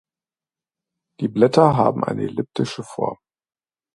[1.19, 3.17] Die Blätter haben eine elliptische Form.